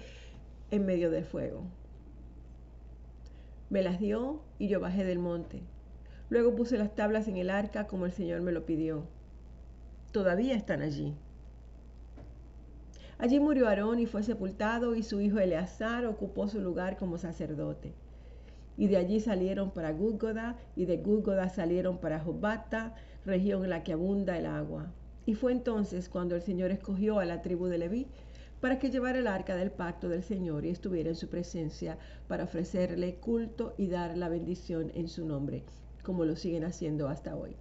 en 0.71 0.85
medio 0.85 1.11
del 1.11 1.25
fuego. 1.25 1.63
Me 3.69 3.81
las 3.81 3.99
dio 3.99 4.41
y 4.59 4.67
yo 4.67 4.79
bajé 4.79 5.05
del 5.05 5.19
monte. 5.19 5.61
Luego 6.29 6.55
puse 6.55 6.77
las 6.77 6.95
tablas 6.95 7.27
en 7.27 7.37
el 7.37 7.49
arca 7.49 7.87
como 7.87 8.05
el 8.05 8.11
Señor 8.11 8.41
me 8.41 8.51
lo 8.51 8.65
pidió. 8.65 9.03
Todavía 10.11 10.55
están 10.55 10.81
allí. 10.81 11.15
Allí 13.17 13.39
murió 13.39 13.67
Aarón 13.67 13.99
y 13.99 14.07
fue 14.07 14.23
sepultado 14.23 14.95
y 14.95 15.03
su 15.03 15.21
hijo 15.21 15.39
Eleazar 15.39 16.05
ocupó 16.05 16.47
su 16.47 16.59
lugar 16.59 16.97
como 16.97 17.17
sacerdote. 17.17 17.93
Y 18.77 18.87
de 18.87 18.97
allí 18.97 19.19
salieron 19.19 19.71
para 19.71 19.91
Gúgoda 19.91 20.57
y 20.75 20.85
de 20.85 20.97
Gúgoda 20.97 21.47
salieron 21.49 21.99
para 21.99 22.19
Jobata, 22.19 22.95
región 23.25 23.63
en 23.63 23.69
la 23.69 23.83
que 23.83 23.93
abunda 23.93 24.37
el 24.37 24.45
agua. 24.45 24.91
Y 25.25 25.35
fue 25.35 25.51
entonces 25.51 26.09
cuando 26.09 26.35
el 26.35 26.41
Señor 26.41 26.71
escogió 26.71 27.19
a 27.19 27.25
la 27.25 27.41
tribu 27.41 27.67
de 27.67 27.77
Leví 27.77 28.07
para 28.59 28.79
que 28.79 28.91
llevara 28.91 29.19
el 29.19 29.27
arca 29.27 29.55
del 29.55 29.71
pacto 29.71 30.07
del 30.07 30.23
Señor 30.23 30.65
y 30.65 30.69
estuviera 30.69 31.09
en 31.09 31.15
su 31.15 31.27
presencia 31.27 31.97
para 32.27 32.43
ofrecerle 32.43 33.15
culto 33.15 33.73
y 33.77 33.87
dar 33.87 34.17
la 34.17 34.29
bendición 34.29 34.91
en 34.93 35.07
su 35.07 35.25
nombre, 35.25 35.63
como 36.03 36.25
lo 36.25 36.35
siguen 36.35 36.63
haciendo 36.63 37.07
hasta 37.07 37.35
hoy. 37.35 37.55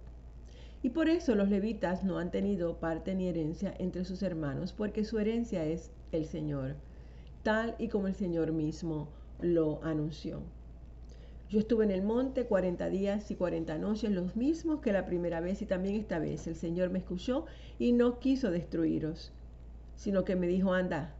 Y 0.83 0.89
por 0.89 1.09
eso 1.09 1.35
los 1.35 1.49
levitas 1.49 2.03
no 2.03 2.17
han 2.17 2.31
tenido 2.31 2.79
parte 2.79 3.13
ni 3.13 3.27
herencia 3.27 3.73
entre 3.77 4.05
sus 4.05 4.23
hermanos, 4.23 4.73
porque 4.73 5.03
su 5.03 5.19
herencia 5.19 5.65
es 5.65 5.91
el 6.11 6.25
Señor, 6.25 6.75
tal 7.43 7.75
y 7.77 7.87
como 7.87 8.07
el 8.07 8.15
Señor 8.15 8.51
mismo 8.51 9.09
lo 9.39 9.83
anunció. 9.83 10.41
Yo 11.51 11.59
estuve 11.59 11.83
en 11.83 11.91
el 11.91 12.01
monte 12.01 12.45
40 12.45 12.89
días 12.89 13.29
y 13.29 13.35
40 13.35 13.77
noches, 13.77 14.09
los 14.09 14.37
mismos 14.37 14.79
que 14.79 14.93
la 14.93 15.05
primera 15.05 15.41
vez 15.41 15.61
y 15.61 15.65
también 15.65 15.97
esta 15.97 16.17
vez. 16.17 16.47
El 16.47 16.55
Señor 16.55 16.91
me 16.91 16.99
escuchó 16.99 17.45
y 17.77 17.91
no 17.91 18.19
quiso 18.19 18.51
destruiros, 18.51 19.33
sino 19.97 20.23
que 20.23 20.37
me 20.37 20.47
dijo, 20.47 20.71
anda, 20.71 21.13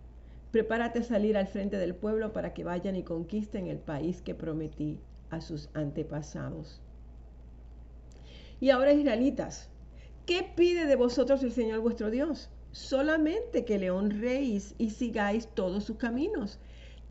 prepárate 0.51 0.99
a 0.99 1.03
salir 1.03 1.35
al 1.35 1.47
frente 1.47 1.75
del 1.75 1.95
pueblo 1.95 2.31
para 2.31 2.53
que 2.53 2.63
vayan 2.63 2.95
y 2.95 3.03
conquisten 3.03 3.67
el 3.67 3.79
país 3.79 4.21
que 4.21 4.33
prometí 4.33 5.01
a 5.31 5.41
sus 5.41 5.69
antepasados. 5.73 6.79
Y 8.61 8.69
ahora, 8.69 8.93
israelitas, 8.93 9.69
¿qué 10.25 10.49
pide 10.55 10.85
de 10.85 10.95
vosotros 10.95 11.43
el 11.43 11.51
Señor 11.51 11.81
vuestro 11.81 12.09
Dios? 12.09 12.49
Solamente 12.71 13.65
que 13.65 13.77
le 13.77 13.91
honréis 13.91 14.75
y 14.77 14.91
sigáis 14.91 15.49
todos 15.53 15.83
sus 15.83 15.97
caminos 15.97 16.57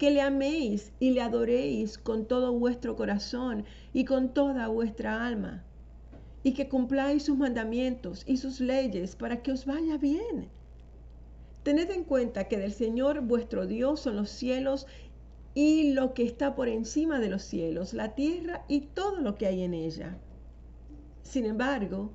que 0.01 0.11
le 0.11 0.23
améis 0.23 0.93
y 0.99 1.11
le 1.11 1.21
adoréis 1.21 1.99
con 1.99 2.25
todo 2.25 2.59
vuestro 2.59 2.97
corazón 2.97 3.67
y 3.93 4.07
con 4.07 4.33
toda 4.33 4.67
vuestra 4.69 5.27
alma, 5.27 5.63
y 6.43 6.55
que 6.55 6.71
cumpláis 6.71 7.25
sus 7.25 7.37
mandamientos 7.37 8.25
y 8.27 8.39
sus 8.39 8.61
leyes 8.61 9.15
para 9.15 9.43
que 9.43 9.53
os 9.53 9.67
vaya 9.67 9.99
bien. 9.99 10.49
Tened 11.65 11.91
en 11.91 12.05
cuenta 12.05 12.49
que 12.49 12.57
del 12.57 12.73
Señor 12.73 13.21
vuestro 13.21 13.67
Dios 13.67 14.01
son 14.01 14.17
los 14.17 14.31
cielos 14.31 14.87
y 15.53 15.93
lo 15.93 16.15
que 16.15 16.23
está 16.23 16.55
por 16.55 16.69
encima 16.69 17.21
de 17.21 17.29
los 17.29 17.43
cielos, 17.43 17.93
la 17.93 18.15
tierra 18.15 18.65
y 18.69 18.81
todo 18.81 19.21
lo 19.21 19.35
que 19.35 19.49
hay 19.49 19.63
en 19.65 19.75
ella. 19.75 20.17
Sin 21.23 21.45
embargo, 21.45 22.11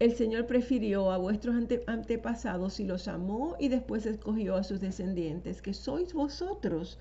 el 0.00 0.16
Señor 0.16 0.48
prefirió 0.48 1.12
a 1.12 1.18
vuestros 1.18 1.54
antepasados 1.86 2.80
y 2.80 2.84
los 2.84 3.06
amó 3.06 3.54
y 3.60 3.68
después 3.68 4.06
escogió 4.06 4.56
a 4.56 4.64
sus 4.64 4.80
descendientes, 4.80 5.62
que 5.62 5.72
sois 5.72 6.12
vosotros, 6.12 6.98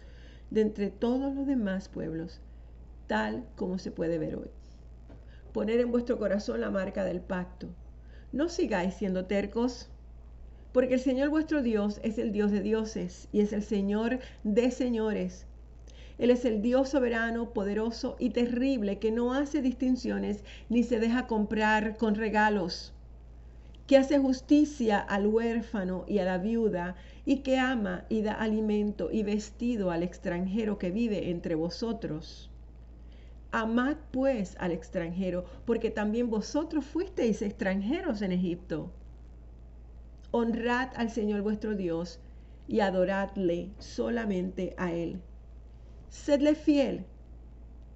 de 0.52 0.62
entre 0.62 0.92
todos 0.92 1.34
los 1.34 1.48
demás 1.48 1.90
pueblos, 1.90 2.40
tal 3.08 3.44
como 3.56 3.80
se 3.80 3.90
puede 3.90 4.20
ver 4.20 4.36
hoy. 4.36 4.52
Poner 5.54 5.80
en 5.80 5.92
vuestro 5.92 6.20
corazón 6.20 6.62
la 6.62 6.70
marca 6.70 7.04
del 7.04 7.22
pacto. 7.22 7.70
No 8.32 8.50
sigáis 8.50 8.94
siendo 8.94 9.26
tercos, 9.26 9.90
porque 10.74 10.94
el 10.94 11.00
Señor 11.00 11.30
vuestro 11.30 11.64
Dios 11.64 12.00
es 12.04 12.18
el 12.18 12.32
Dios 12.32 12.52
de 12.52 12.62
dioses 12.62 13.28
y 13.32 13.42
es 13.42 13.52
el 13.54 13.64
Señor 13.64 14.20
de 14.44 14.72
señores. 14.72 15.48
Él 16.18 16.30
es 16.30 16.46
el 16.46 16.62
Dios 16.62 16.90
soberano, 16.90 17.52
poderoso 17.52 18.16
y 18.20 18.30
terrible 18.30 19.00
que 19.00 19.12
no 19.12 19.34
hace 19.34 19.62
distinciones 19.62 20.44
ni 20.70 20.84
se 20.84 21.00
deja 21.00 21.26
comprar 21.26 21.98
con 21.98 22.16
regalos 22.16 22.94
que 23.92 23.98
hace 23.98 24.20
justicia 24.20 25.00
al 25.00 25.28
huérfano 25.28 26.06
y 26.08 26.20
a 26.20 26.24
la 26.24 26.38
viuda, 26.38 26.96
y 27.26 27.38
que 27.38 27.60
ama 27.60 28.06
y 28.10 28.22
da 28.22 28.34
alimento 28.34 29.10
y 29.12 29.24
vestido 29.24 29.92
al 29.92 30.04
extranjero 30.04 30.78
que 30.78 30.92
vive 30.92 31.30
entre 31.30 31.56
vosotros. 31.56 32.50
Amad 33.52 33.98
pues 34.12 34.56
al 34.60 34.72
extranjero, 34.72 35.46
porque 35.66 35.92
también 35.92 36.30
vosotros 36.30 36.86
fuisteis 36.86 37.42
extranjeros 37.42 38.22
en 38.22 38.32
Egipto. 38.32 38.92
Honrad 40.32 40.90
al 40.96 41.10
Señor 41.10 41.42
vuestro 41.42 41.76
Dios 41.76 42.20
y 42.68 42.80
adoradle 42.80 43.70
solamente 43.80 44.74
a 44.78 44.94
Él. 44.94 45.22
Sedle 46.10 46.56
fiel, 46.56 47.06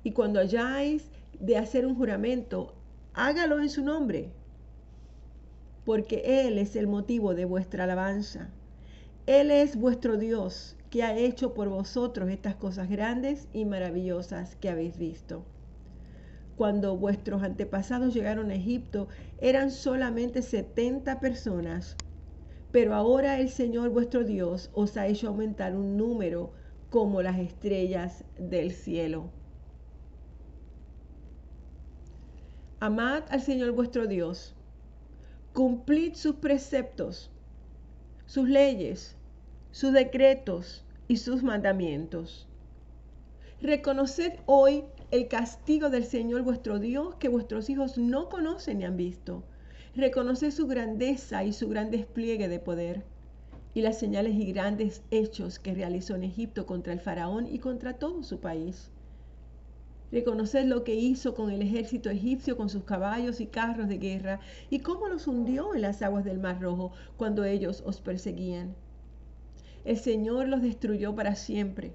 y 0.03 0.11
cuando 0.11 0.39
hayáis 0.39 1.09
de 1.39 1.57
hacer 1.57 1.85
un 1.85 1.95
juramento, 1.95 2.75
hágalo 3.13 3.59
en 3.59 3.69
su 3.69 3.83
nombre 3.83 4.31
porque 5.85 6.47
Él 6.47 6.57
es 6.57 6.75
el 6.75 6.87
motivo 6.87 7.35
de 7.35 7.45
vuestra 7.45 7.83
alabanza. 7.83 8.49
Él 9.27 9.49
es 9.49 9.75
vuestro 9.75 10.17
Dios, 10.17 10.75
que 10.91 11.01
ha 11.01 11.17
hecho 11.17 11.53
por 11.55 11.67
vosotros 11.67 12.29
estas 12.29 12.55
cosas 12.55 12.89
grandes 12.89 13.47
y 13.53 13.65
maravillosas 13.65 14.55
que 14.55 14.69
habéis 14.69 14.97
visto. 14.97 15.43
Cuando 16.55 16.95
vuestros 16.95 17.41
antepasados 17.41 18.13
llegaron 18.13 18.51
a 18.51 18.55
Egipto, 18.55 19.07
eran 19.39 19.71
solamente 19.71 20.41
70 20.41 21.19
personas, 21.19 21.97
pero 22.71 22.93
ahora 22.93 23.39
el 23.39 23.49
Señor 23.49 23.89
vuestro 23.89 24.23
Dios 24.23 24.69
os 24.73 24.95
ha 24.95 25.07
hecho 25.07 25.29
aumentar 25.29 25.75
un 25.75 25.97
número 25.97 26.53
como 26.89 27.21
las 27.21 27.39
estrellas 27.39 28.23
del 28.37 28.71
cielo. 28.71 29.31
Amad 32.79 33.23
al 33.29 33.41
Señor 33.41 33.71
vuestro 33.71 34.05
Dios 34.05 34.55
Cumplid 35.53 36.13
sus 36.13 36.35
preceptos, 36.35 37.31
sus 38.25 38.49
leyes, 38.49 39.14
sus 39.75 39.91
decretos 39.91 40.85
y 41.09 41.17
sus 41.17 41.43
mandamientos. 41.43 42.47
Reconoced 43.61 44.39
hoy 44.45 44.85
el 45.11 45.27
castigo 45.27 45.89
del 45.89 46.05
Señor 46.05 46.43
vuestro 46.43 46.79
Dios 46.79 47.15
que 47.15 47.27
vuestros 47.27 47.69
hijos 47.69 47.97
no 47.97 48.29
conocen 48.29 48.77
ni 48.77 48.85
han 48.85 48.95
visto. 48.95 49.43
Reconoced 49.93 50.51
su 50.51 50.65
grandeza 50.67 51.43
y 51.43 51.51
su 51.51 51.67
gran 51.67 51.91
despliegue 51.91 52.47
de 52.47 52.59
poder 52.59 53.03
y 53.73 53.81
las 53.81 53.99
señales 53.99 54.35
y 54.35 54.45
grandes 54.53 55.03
hechos 55.11 55.59
que 55.59 55.73
realizó 55.73 56.15
en 56.15 56.23
Egipto 56.23 56.65
contra 56.65 56.93
el 56.93 57.01
faraón 57.01 57.45
y 57.53 57.59
contra 57.59 57.99
todo 57.99 58.23
su 58.23 58.39
país 58.39 58.91
Reconocer 60.09 60.67
lo 60.67 60.85
que 60.85 60.95
hizo 60.95 61.35
con 61.35 61.51
el 61.51 61.61
ejército 61.61 62.09
egipcio, 62.09 62.55
con 62.55 62.69
sus 62.69 62.85
caballos 62.85 63.41
y 63.41 63.47
carros 63.47 63.89
de 63.89 63.97
guerra, 63.97 64.39
y 64.69 64.79
cómo 64.79 65.09
los 65.09 65.27
hundió 65.27 65.75
en 65.75 65.81
las 65.81 66.01
aguas 66.01 66.23
del 66.23 66.39
Mar 66.39 66.61
Rojo 66.61 66.93
cuando 67.17 67.43
ellos 67.43 67.83
os 67.85 67.99
perseguían. 67.99 68.73
El 69.85 69.97
Señor 69.97 70.47
los 70.47 70.61
destruyó 70.61 71.15
para 71.15 71.35
siempre. 71.35 71.93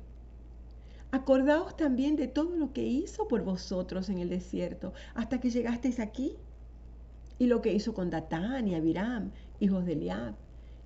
Acordaos 1.10 1.76
también 1.76 2.14
de 2.14 2.28
todo 2.28 2.54
lo 2.56 2.72
que 2.72 2.84
hizo 2.84 3.26
por 3.26 3.42
vosotros 3.42 4.08
en 4.08 4.18
el 4.18 4.28
desierto, 4.28 4.92
hasta 5.14 5.40
que 5.40 5.50
llegasteis 5.50 5.98
aquí, 5.98 6.36
y 7.38 7.46
lo 7.46 7.60
que 7.60 7.72
hizo 7.72 7.92
con 7.92 8.10
Datán 8.10 8.68
y 8.68 8.76
Abiram, 8.76 9.32
hijos 9.58 9.84
de 9.84 9.94
Eliab, 9.94 10.34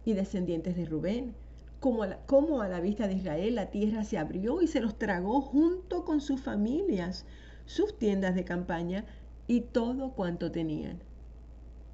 y 0.07 0.15
descendientes 0.15 0.77
de 0.77 0.87
Rubén, 0.87 1.35
como 1.79 2.63
a, 2.63 2.69
la, 2.69 2.81
vista 2.81 3.07
de 3.07 3.15
Israel 3.15 3.57
la 3.57 3.71
tierra 3.71 4.05
se 4.05 4.17
abrió 4.17 4.63
y 4.63 4.67
se 4.67 4.81
los 4.81 4.99
tragó 4.99 5.43
junto 5.43 6.07
con 6.07 6.23
sus 6.23 6.41
familias, 6.41 7.27
sus 7.67 7.99
tiendas 7.99 8.35
de 8.35 8.45
campaña 8.45 9.05
y 9.47 9.61
todo 9.61 10.13
cuanto 10.13 10.51
tenían. 10.51 11.03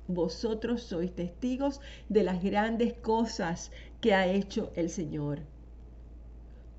Vosotros 0.06 0.82
sois 0.82 1.12
testigos 1.12 1.80
de 2.08 2.22
las 2.22 2.40
grandes 2.40 2.92
cosas 2.94 3.72
que 4.00 4.14
ha 4.14 4.26
hecho 4.26 4.72
el 4.74 4.90
Señor. 4.90 5.40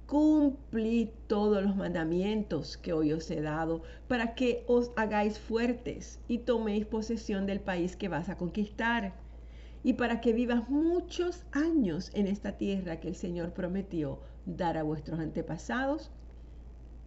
Cumplid 0.08 1.10
todos 1.28 1.64
los 1.64 1.76
mandamientos 1.76 2.78
que 2.78 2.92
hoy 2.94 3.14
os 3.14 3.30
he 3.32 3.42
dado 3.42 3.84
para 4.08 4.36
que 4.36 4.66
os 4.68 4.92
hagáis 4.96 5.40
fuertes 5.40 6.20
y 6.28 6.40
toméis 6.40 6.86
posesión 6.86 7.46
del 7.46 7.62
país 7.62 7.96
que 7.96 8.10
vas 8.10 8.28
a 8.28 8.36
conquistar 8.36 9.14
y 9.84 9.94
para 9.94 10.20
que 10.20 10.34
vivas 10.34 10.70
muchos 10.70 11.46
años 11.52 12.12
en 12.14 12.28
esta 12.28 12.58
tierra 12.58 13.00
que 13.00 13.08
el 13.08 13.16
Señor 13.16 13.54
prometió 13.54 14.20
dar 14.46 14.78
a 14.78 14.84
vuestros 14.84 15.20
antepasados 15.20 16.12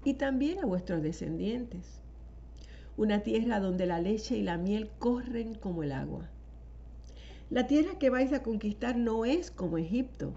y 0.04 0.14
también 0.14 0.60
a 0.60 0.66
vuestros 0.66 1.02
descendientes. 1.02 2.00
Una 2.96 3.20
tierra 3.20 3.60
donde 3.60 3.86
la 3.86 4.00
leche 4.00 4.36
y 4.36 4.42
la 4.42 4.56
miel 4.56 4.90
corren 4.98 5.54
como 5.54 5.82
el 5.82 5.92
agua. 5.92 6.30
La 7.54 7.68
tierra 7.68 8.00
que 8.00 8.10
vais 8.10 8.32
a 8.32 8.42
conquistar 8.42 8.96
no 8.96 9.24
es 9.24 9.52
como 9.52 9.78
Egipto, 9.78 10.32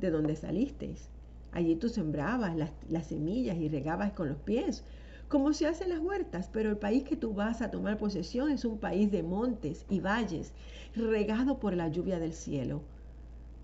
de 0.00 0.10
donde 0.10 0.34
salisteis. 0.34 1.08
Allí 1.52 1.76
tú 1.76 1.88
sembrabas 1.88 2.56
las, 2.56 2.72
las 2.88 3.06
semillas 3.06 3.56
y 3.58 3.68
regabas 3.68 4.10
con 4.10 4.28
los 4.28 4.38
pies, 4.38 4.82
como 5.28 5.52
se 5.52 5.68
hace 5.68 5.84
en 5.84 5.90
las 5.90 6.00
huertas, 6.00 6.50
pero 6.52 6.70
el 6.70 6.76
país 6.76 7.04
que 7.04 7.14
tú 7.14 7.32
vas 7.32 7.62
a 7.62 7.70
tomar 7.70 7.96
posesión 7.96 8.50
es 8.50 8.64
un 8.64 8.78
país 8.78 9.08
de 9.12 9.22
montes 9.22 9.86
y 9.88 10.00
valles, 10.00 10.52
regado 10.96 11.60
por 11.60 11.74
la 11.74 11.86
lluvia 11.86 12.18
del 12.18 12.32
cielo. 12.32 12.82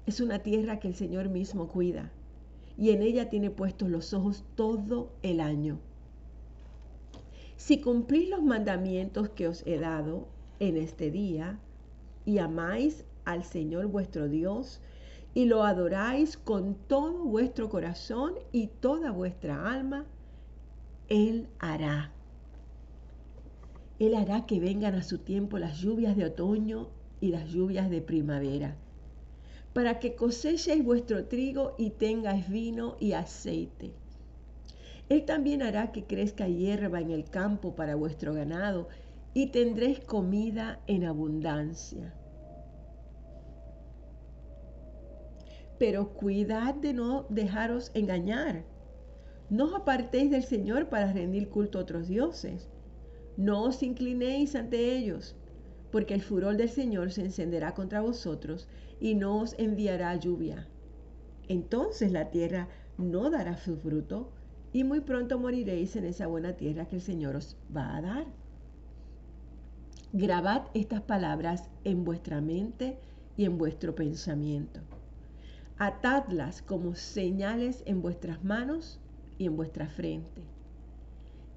Es 0.06 0.20
una 0.20 0.38
tierra 0.38 0.78
que 0.78 0.86
el 0.86 0.94
Señor 0.94 1.30
mismo 1.30 1.66
cuida 1.66 2.12
y 2.78 2.90
en 2.90 3.02
ella 3.02 3.28
tiene 3.28 3.50
puestos 3.50 3.90
los 3.90 4.14
ojos 4.14 4.44
todo 4.54 5.10
el 5.24 5.40
año. 5.40 5.80
Si 7.56 7.80
cumplís 7.80 8.28
los 8.28 8.44
mandamientos 8.44 9.30
que 9.30 9.48
os 9.48 9.66
he 9.66 9.80
dado 9.80 10.28
en 10.60 10.76
este 10.76 11.10
día 11.10 11.58
y 12.24 12.38
amáis 12.38 13.04
al 13.24 13.44
Señor 13.44 13.86
vuestro 13.86 14.28
Dios 14.28 14.80
y 15.34 15.46
lo 15.46 15.64
adoráis 15.64 16.36
con 16.36 16.74
todo 16.74 17.24
vuestro 17.24 17.68
corazón 17.68 18.34
y 18.52 18.68
toda 18.68 19.10
vuestra 19.10 19.70
alma, 19.70 20.06
él 21.08 21.48
hará. 21.58 22.12
Él 23.98 24.14
hará 24.14 24.46
que 24.46 24.60
vengan 24.60 24.94
a 24.94 25.02
su 25.02 25.18
tiempo 25.18 25.58
las 25.58 25.78
lluvias 25.78 26.16
de 26.16 26.26
otoño 26.26 26.88
y 27.20 27.28
las 27.28 27.48
lluvias 27.48 27.90
de 27.90 28.00
primavera, 28.00 28.76
para 29.72 29.98
que 29.98 30.14
cosechéis 30.14 30.84
vuestro 30.84 31.26
trigo 31.26 31.74
y 31.78 31.90
tengáis 31.90 32.48
vino 32.48 32.96
y 33.00 33.12
aceite. 33.12 33.92
Él 35.08 35.24
también 35.24 35.62
hará 35.62 35.92
que 35.92 36.04
crezca 36.04 36.48
hierba 36.48 37.00
en 37.00 37.10
el 37.10 37.24
campo 37.24 37.74
para 37.74 37.94
vuestro 37.94 38.34
ganado 38.34 38.88
y 39.34 39.48
tendréis 39.48 40.00
comida 40.00 40.80
en 40.86 41.04
abundancia. 41.04 42.14
Pero 45.78 46.14
cuidad 46.14 46.76
de 46.76 46.94
no 46.94 47.26
dejaros 47.28 47.90
engañar. 47.94 48.64
No 49.50 49.64
os 49.64 49.74
apartéis 49.74 50.30
del 50.30 50.44
Señor 50.44 50.88
para 50.88 51.12
rendir 51.12 51.48
culto 51.48 51.78
a 51.78 51.82
otros 51.82 52.06
dioses. 52.06 52.70
No 53.36 53.64
os 53.64 53.82
inclinéis 53.82 54.54
ante 54.54 54.96
ellos, 54.96 55.36
porque 55.90 56.14
el 56.14 56.22
furor 56.22 56.56
del 56.56 56.70
Señor 56.70 57.10
se 57.10 57.22
encenderá 57.22 57.74
contra 57.74 58.00
vosotros 58.00 58.68
y 59.00 59.16
no 59.16 59.40
os 59.40 59.54
enviará 59.58 60.14
lluvia. 60.14 60.68
Entonces 61.48 62.12
la 62.12 62.30
tierra 62.30 62.68
no 62.96 63.30
dará 63.30 63.56
su 63.56 63.76
fruto 63.76 64.32
y 64.72 64.84
muy 64.84 65.00
pronto 65.00 65.38
moriréis 65.40 65.96
en 65.96 66.04
esa 66.04 66.28
buena 66.28 66.52
tierra 66.52 66.86
que 66.86 66.96
el 66.96 67.02
Señor 67.02 67.34
os 67.34 67.56
va 67.76 67.96
a 67.96 68.00
dar. 68.00 68.43
Grabad 70.16 70.68
estas 70.74 71.00
palabras 71.00 71.70
en 71.82 72.04
vuestra 72.04 72.40
mente 72.40 73.00
y 73.36 73.46
en 73.46 73.58
vuestro 73.58 73.96
pensamiento. 73.96 74.78
Atadlas 75.76 76.62
como 76.62 76.94
señales 76.94 77.82
en 77.84 78.00
vuestras 78.00 78.44
manos 78.44 79.00
y 79.38 79.46
en 79.46 79.56
vuestra 79.56 79.88
frente. 79.88 80.40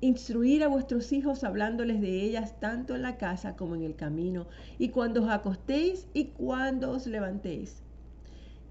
Instruir 0.02 0.64
a 0.64 0.70
vuestros 0.70 1.14
hijos 1.14 1.44
hablándoles 1.44 2.02
de 2.02 2.24
ellas 2.24 2.60
tanto 2.60 2.96
en 2.96 3.04
la 3.04 3.18
casa 3.18 3.56
como 3.56 3.76
en 3.76 3.84
el 3.84 3.96
camino, 3.96 4.48
y 4.80 4.90
cuando 4.90 5.22
os 5.22 5.30
acostéis 5.30 6.08
y 6.16 6.30
cuando 6.30 6.90
os 6.90 7.06
levantéis. 7.06 7.84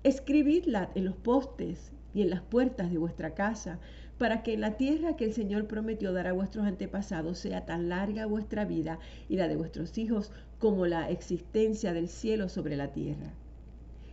Escribidlas 0.02 0.88
en 0.97 1.05
los 1.05 1.14
postes 1.14 1.93
y 2.12 2.23
en 2.23 2.31
las 2.31 2.43
puertas 2.43 2.90
de 2.90 2.99
vuestra 2.99 3.35
casa, 3.35 3.78
para 4.18 4.42
que 4.42 4.56
la 4.56 4.76
tierra 4.76 5.16
que 5.16 5.25
el 5.25 5.32
Señor 5.32 5.66
prometió 5.66 6.12
dar 6.12 6.26
a 6.26 6.32
vuestros 6.32 6.66
antepasados 6.66 7.38
sea 7.38 7.66
tan 7.66 7.88
larga 7.88 8.26
vuestra 8.26 8.64
vida 8.64 8.99
y 9.28 9.37
la 9.37 9.49
de 9.49 9.56
vuestros 9.56 9.99
hijos 9.99 10.32
como 10.58 10.87
la 10.87 11.11
existencia 11.11 11.92
del 11.92 12.08
cielo 12.08 12.49
sobre 12.49 12.76
la 12.76 12.92
tierra. 12.92 13.35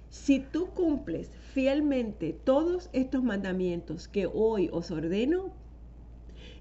Si 0.10 0.40
tú 0.40 0.68
cumples 0.68 1.30
fielmente 1.54 2.34
todos 2.34 2.90
estos 2.94 3.24
mandamientos 3.24 4.08
que 4.08 4.28
hoy 4.32 4.70
os 4.72 4.92
ordeno, 4.92 5.54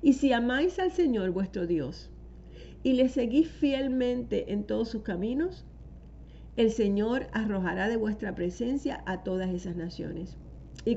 y 0.00 0.14
si 0.14 0.32
amáis 0.32 0.78
al 0.78 0.90
Señor 0.90 1.30
vuestro 1.30 1.66
Dios 1.66 2.11
y 2.82 2.94
le 2.94 3.08
seguís 3.08 3.49
fielmente 3.50 4.52
en 4.52 4.64
todos 4.64 4.88
sus 4.88 5.02
caminos, 5.02 5.64
el 6.56 6.70
Señor 6.70 7.28
arrojará 7.32 7.88
de 7.88 7.96
vuestra 7.96 8.34
presencia 8.34 9.02
a 9.06 9.22
todas 9.22 9.50
esas 9.50 9.76
naciones 9.76 10.37
y 10.84 10.96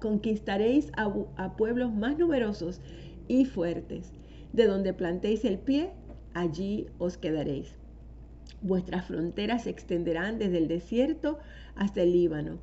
conquistaréis 0.00 0.90
a, 0.96 1.56
pueblos 1.56 1.92
más 1.92 2.18
numerosos 2.18 2.80
y 3.28 3.44
fuertes. 3.44 4.12
De 4.52 4.66
donde 4.66 4.92
plantéis 4.92 5.44
el 5.44 5.58
pie, 5.58 5.90
allí 6.34 6.86
os 6.98 7.16
quedaréis. 7.16 7.78
Vuestras 8.60 9.06
fronteras 9.06 9.64
se 9.64 9.70
extenderán 9.70 10.38
desde 10.38 10.58
el 10.58 10.68
desierto 10.68 11.38
hasta 11.74 12.02
el 12.02 12.12
Líbano 12.12 12.58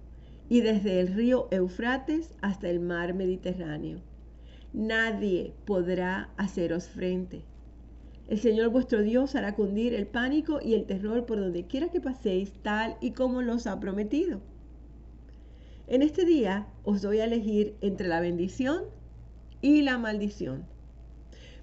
y 0.48 0.62
desde 0.62 1.00
el 1.00 1.14
río 1.14 1.48
Eufrates 1.52 2.34
hasta 2.42 2.70
el 2.70 2.80
mar 2.80 3.14
Mediterráneo. 3.14 4.00
Nadie 4.72 5.54
podrá 5.66 6.30
haceros 6.38 6.88
frente. 6.88 7.44
El 8.28 8.38
Señor 8.38 8.70
vuestro 8.70 9.02
Dios 9.02 9.36
hará 9.36 9.56
cundir 9.56 9.96
el 9.96 10.06
pánico 10.06 10.60
y 10.62 10.76
el 10.76 10.86
terror 10.86 11.26
por 11.26 11.40
donde 11.40 11.66
quiera 11.66 11.90
que 11.90 12.00
paséis, 12.00 12.54
tal 12.62 12.96
y 13.02 13.12
como 13.12 13.42
los 13.42 13.66
ha 13.66 13.80
prometido. 13.80 14.40
En 15.90 16.04
este 16.04 16.24
día 16.24 16.68
os 16.84 17.02
doy 17.02 17.20
a 17.20 17.26
elegir 17.26 17.76
entre 17.82 18.08
la 18.08 18.22
bendición 18.22 18.84
y 19.60 19.82
la 19.82 19.98
maldición. 19.98 20.68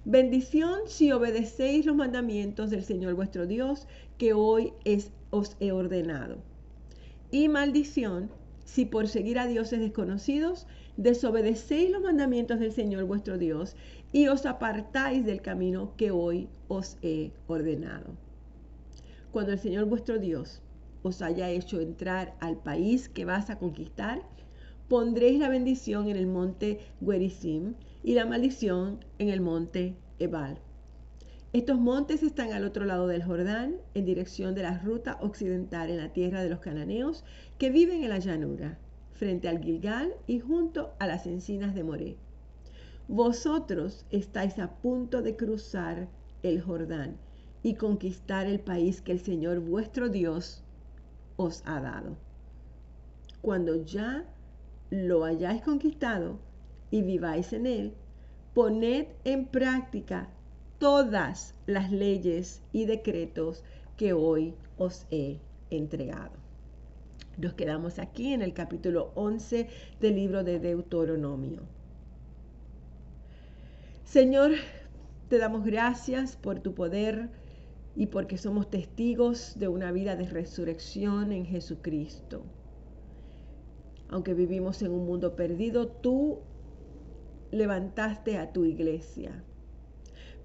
Bendición 0.03 0.79
si 0.87 1.13
obedecéis 1.13 1.85
los 1.85 1.95
mandamientos 1.95 2.69
del 2.69 2.83
Señor 2.83 3.13
vuestro 3.13 3.47
Dios 3.47 3.87
que 4.17 4.33
hoy 4.33 4.73
os 5.29 5.55
he 5.61 5.71
ordenado. 5.71 6.39
Y 7.31 7.47
maldición 7.47 8.29
si 8.65 8.83
por 8.83 9.07
seguir 9.07 9.39
a 9.39 9.47
dioses 9.47 9.79
desconocidos 9.79 10.67
desobedecéis 10.97 11.89
los 11.89 12.01
mandamientos 12.01 12.59
del 12.59 12.73
Señor 12.73 13.05
vuestro 13.05 13.37
Dios 13.37 13.77
y 14.11 14.27
os 14.27 14.45
apartáis 14.45 15.25
del 15.25 15.41
camino 15.41 15.93
que 15.95 16.11
hoy 16.11 16.49
os 16.67 16.97
he 17.01 17.31
ordenado. 17.47 18.07
Cuando 19.31 19.53
el 19.53 19.59
Señor 19.59 19.85
vuestro 19.85 20.19
Dios 20.19 20.61
os 21.03 21.21
haya 21.21 21.49
hecho 21.49 21.79
entrar 21.79 22.35
al 22.39 22.57
país 22.57 23.09
que 23.09 23.25
vas 23.25 23.49
a 23.49 23.57
conquistar, 23.57 24.21
pondréis 24.87 25.39
la 25.39 25.49
bendición 25.49 26.07
en 26.07 26.15
el 26.15 26.27
monte 26.27 26.79
Guerisim 27.01 27.75
y 28.03 28.13
la 28.13 28.25
maldición 28.25 29.03
en 29.19 29.29
el 29.29 29.41
monte 29.41 29.95
Ebal. 30.19 30.59
Estos 31.53 31.79
montes 31.79 32.23
están 32.23 32.51
al 32.51 32.65
otro 32.65 32.85
lado 32.85 33.07
del 33.07 33.23
Jordán, 33.23 33.77
en 33.93 34.05
dirección 34.05 34.53
de 34.53 34.63
la 34.63 34.77
ruta 34.79 35.17
occidental 35.21 35.89
en 35.89 35.97
la 35.97 36.13
tierra 36.13 36.43
de 36.43 36.49
los 36.49 36.59
cananeos 36.59 37.23
que 37.57 37.69
viven 37.69 38.03
en 38.03 38.09
la 38.09 38.19
llanura, 38.19 38.77
frente 39.13 39.47
al 39.47 39.63
Gilgal 39.63 40.13
y 40.27 40.39
junto 40.39 40.93
a 40.99 41.07
las 41.07 41.25
encinas 41.25 41.73
de 41.73 41.83
Moré. 41.83 42.17
Vosotros 43.07 44.05
estáis 44.11 44.59
a 44.59 44.75
punto 44.75 45.21
de 45.21 45.35
cruzar 45.35 46.09
el 46.43 46.61
Jordán 46.61 47.17
y 47.63 47.75
conquistar 47.75 48.47
el 48.47 48.59
país 48.59 49.01
que 49.01 49.13
el 49.13 49.19
Señor 49.19 49.59
vuestro 49.59 50.09
Dios 50.09 50.63
os 51.37 51.63
ha 51.65 51.79
dado. 51.79 52.17
Cuando 53.41 53.83
ya 53.83 54.25
lo 54.89 55.23
hayáis 55.23 55.61
conquistado 55.61 56.39
y 56.91 57.01
viváis 57.01 57.53
en 57.53 57.65
él, 57.65 57.93
poned 58.53 59.07
en 59.23 59.45
práctica 59.45 60.29
todas 60.79 61.55
las 61.65 61.91
leyes 61.91 62.61
y 62.73 62.85
decretos 62.85 63.63
que 63.95 64.13
hoy 64.13 64.53
os 64.77 65.05
he 65.11 65.39
entregado. 65.69 66.31
Nos 67.37 67.53
quedamos 67.53 67.99
aquí 67.99 68.33
en 68.33 68.41
el 68.41 68.53
capítulo 68.53 69.11
11 69.15 69.67
del 69.99 70.15
libro 70.15 70.43
de 70.43 70.59
Deuteronomio. 70.59 71.61
Señor, 74.05 74.53
te 75.29 75.37
damos 75.37 75.65
gracias 75.65 76.35
por 76.35 76.59
tu 76.61 76.73
poder 76.73 77.29
y 77.97 78.05
porque 78.07 78.37
somos 78.37 78.69
testigos 78.69 79.59
de 79.59 79.67
una 79.67 79.91
vida 79.91 80.15
de 80.15 80.25
resurrección 80.25 81.33
en 81.33 81.45
Jesucristo. 81.45 82.45
Aunque 84.07 84.33
vivimos 84.33 84.81
en 84.81 84.93
un 84.93 85.05
mundo 85.05 85.35
perdido, 85.35 85.87
tú 85.87 86.39
levantaste 87.51 88.37
a 88.37 88.53
tu 88.53 88.63
iglesia 88.63 89.43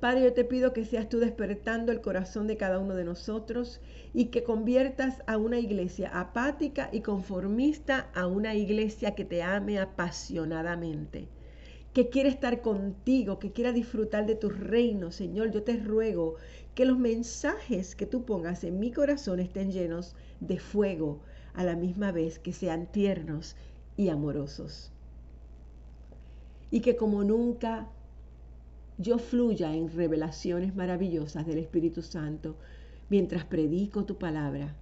Padre, 0.02 0.24
yo 0.24 0.32
te 0.32 0.44
pido 0.44 0.72
que 0.72 0.84
seas 0.84 1.08
tú 1.08 1.20
despertando 1.20 1.92
el 1.92 2.00
corazón 2.00 2.48
de 2.48 2.56
cada 2.56 2.80
uno 2.80 2.96
de 2.96 3.04
nosotros 3.04 3.80
y 4.12 4.30
que 4.32 4.42
conviertas 4.42 5.22
a 5.28 5.36
una 5.36 5.60
iglesia 5.60 6.10
apática 6.12 6.88
y 6.90 7.02
conformista 7.02 8.10
a 8.12 8.26
una 8.26 8.56
iglesia 8.56 9.14
que 9.14 9.24
te 9.24 9.44
ame 9.44 9.78
apasionadamente, 9.78 11.28
que 11.92 12.08
quiere 12.08 12.28
estar 12.28 12.62
contigo, 12.62 13.38
que 13.38 13.52
quiera 13.52 13.72
disfrutar 13.72 14.26
de 14.26 14.34
tu 14.34 14.48
reino. 14.48 15.10
Señor, 15.10 15.50
yo 15.50 15.62
te 15.62 15.76
ruego 15.76 16.36
que 16.74 16.86
los 16.86 16.98
mensajes 16.98 17.94
que 17.94 18.06
tú 18.06 18.24
pongas 18.24 18.64
en 18.64 18.78
mi 18.78 18.90
corazón 18.92 19.40
estén 19.40 19.72
llenos 19.72 20.14
de 20.40 20.58
fuego, 20.58 21.20
a 21.54 21.64
la 21.64 21.76
misma 21.76 22.12
vez 22.12 22.38
que 22.38 22.52
sean 22.52 22.86
tiernos 22.86 23.56
y 23.96 24.08
amorosos. 24.08 24.90
Y 26.70 26.80
que 26.80 26.96
como 26.96 27.24
nunca 27.24 27.88
yo 28.96 29.18
fluya 29.18 29.74
en 29.74 29.94
revelaciones 29.94 30.74
maravillosas 30.74 31.46
del 31.46 31.58
Espíritu 31.58 32.02
Santo 32.02 32.56
mientras 33.10 33.44
predico 33.44 34.04
tu 34.04 34.16
palabra. 34.16 34.74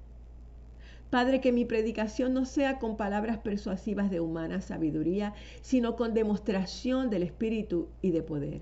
Padre, 1.10 1.40
que 1.40 1.50
mi 1.50 1.64
predicación 1.64 2.32
no 2.34 2.44
sea 2.44 2.78
con 2.78 2.96
palabras 2.96 3.38
persuasivas 3.38 4.12
de 4.12 4.20
humana 4.20 4.60
sabiduría, 4.60 5.34
sino 5.60 5.96
con 5.96 6.14
demostración 6.14 7.10
del 7.10 7.24
Espíritu 7.24 7.88
y 8.00 8.12
de 8.12 8.22
poder. 8.22 8.60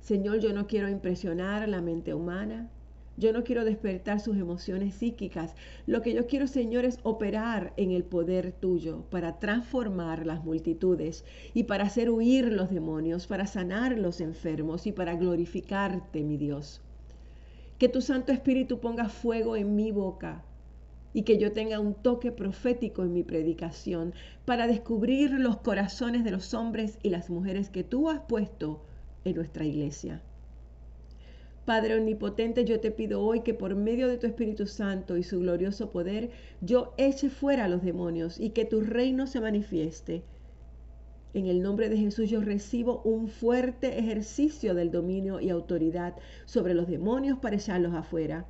Señor, 0.00 0.40
yo 0.40 0.52
no 0.52 0.66
quiero 0.66 0.88
impresionar 0.88 1.68
la 1.68 1.80
mente 1.80 2.14
humana, 2.14 2.68
yo 3.16 3.32
no 3.32 3.44
quiero 3.44 3.64
despertar 3.64 4.18
sus 4.18 4.36
emociones 4.38 4.94
psíquicas. 4.94 5.54
Lo 5.86 6.02
que 6.02 6.14
yo 6.14 6.26
quiero, 6.26 6.48
Señor, 6.48 6.84
es 6.84 6.98
operar 7.04 7.74
en 7.76 7.92
el 7.92 8.02
poder 8.02 8.50
tuyo 8.50 9.04
para 9.10 9.38
transformar 9.38 10.26
las 10.26 10.44
multitudes 10.44 11.24
y 11.54 11.64
para 11.64 11.84
hacer 11.84 12.10
huir 12.10 12.50
los 12.52 12.70
demonios, 12.70 13.28
para 13.28 13.46
sanar 13.46 13.98
los 13.98 14.20
enfermos 14.20 14.86
y 14.88 14.92
para 14.92 15.14
glorificarte, 15.14 16.24
mi 16.24 16.36
Dios. 16.36 16.80
Que 17.78 17.88
tu 17.88 18.00
Santo 18.00 18.32
Espíritu 18.32 18.80
ponga 18.80 19.08
fuego 19.08 19.54
en 19.54 19.76
mi 19.76 19.92
boca 19.92 20.44
y 21.12 21.22
que 21.22 21.38
yo 21.38 21.52
tenga 21.52 21.80
un 21.80 21.94
toque 21.94 22.32
profético 22.32 23.02
en 23.02 23.12
mi 23.12 23.22
predicación 23.22 24.14
para 24.44 24.66
descubrir 24.66 25.30
los 25.32 25.58
corazones 25.58 26.24
de 26.24 26.30
los 26.30 26.54
hombres 26.54 26.98
y 27.02 27.10
las 27.10 27.30
mujeres 27.30 27.70
que 27.70 27.84
tú 27.84 28.08
has 28.10 28.20
puesto 28.20 28.84
en 29.24 29.34
nuestra 29.36 29.64
iglesia. 29.64 30.22
Padre 31.64 31.96
Omnipotente, 31.98 32.64
yo 32.64 32.80
te 32.80 32.90
pido 32.90 33.22
hoy 33.22 33.42
que 33.42 33.52
por 33.52 33.76
medio 33.76 34.08
de 34.08 34.16
tu 34.16 34.26
Espíritu 34.26 34.66
Santo 34.66 35.18
y 35.18 35.22
su 35.22 35.40
glorioso 35.40 35.90
poder, 35.90 36.30
yo 36.62 36.94
eche 36.96 37.28
fuera 37.30 37.66
a 37.66 37.68
los 37.68 37.82
demonios 37.82 38.40
y 38.40 38.50
que 38.50 38.64
tu 38.64 38.80
reino 38.80 39.26
se 39.26 39.40
manifieste 39.40 40.24
En 41.34 41.46
el 41.46 41.62
nombre 41.62 41.88
de 41.88 41.96
Jesús 41.98 42.28
yo 42.30 42.40
recibo 42.40 43.02
un 43.02 43.28
fuerte 43.28 43.98
ejercicio 43.98 44.74
del 44.74 44.90
dominio 44.90 45.40
y 45.40 45.50
autoridad 45.50 46.16
sobre 46.46 46.74
los 46.74 46.86
demonios 46.88 47.38
para 47.38 47.56
echarlos 47.56 47.94
afuera. 47.94 48.46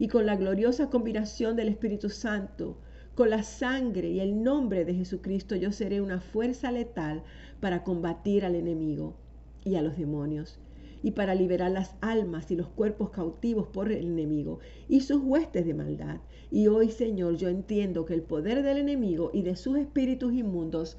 Y 0.00 0.08
con 0.08 0.24
la 0.24 0.34
gloriosa 0.34 0.88
combinación 0.88 1.56
del 1.56 1.68
Espíritu 1.68 2.08
Santo, 2.08 2.78
con 3.14 3.28
la 3.28 3.42
sangre 3.42 4.08
y 4.08 4.20
el 4.20 4.42
nombre 4.42 4.86
de 4.86 4.94
Jesucristo, 4.94 5.56
yo 5.56 5.72
seré 5.72 6.00
una 6.00 6.22
fuerza 6.22 6.72
letal 6.72 7.22
para 7.60 7.84
combatir 7.84 8.46
al 8.46 8.54
enemigo 8.54 9.14
y 9.62 9.74
a 9.74 9.82
los 9.82 9.98
demonios 9.98 10.58
y 11.02 11.10
para 11.10 11.34
liberar 11.34 11.70
las 11.70 11.96
almas 12.00 12.50
y 12.50 12.56
los 12.56 12.68
cuerpos 12.68 13.10
cautivos 13.10 13.68
por 13.68 13.92
el 13.92 14.06
enemigo 14.06 14.60
y 14.88 15.02
sus 15.02 15.22
huestes 15.22 15.66
de 15.66 15.74
maldad. 15.74 16.20
Y 16.50 16.68
hoy, 16.68 16.90
Señor, 16.90 17.36
yo 17.36 17.50
entiendo 17.50 18.06
que 18.06 18.14
el 18.14 18.22
poder 18.22 18.62
del 18.62 18.78
enemigo 18.78 19.30
y 19.34 19.42
de 19.42 19.54
sus 19.54 19.76
espíritus 19.76 20.32
inmundos 20.32 20.96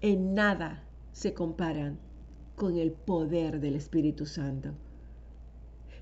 en 0.00 0.32
nada 0.32 0.84
se 1.12 1.34
comparan 1.34 1.98
con 2.56 2.78
el 2.78 2.92
poder 2.92 3.60
del 3.60 3.74
Espíritu 3.74 4.24
Santo. 4.24 4.72